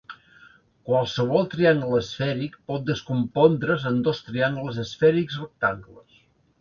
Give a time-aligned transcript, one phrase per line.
[0.91, 6.23] Qualsevol triangle esfèric pot descompondre's en dos triangles esfèrics rectangles.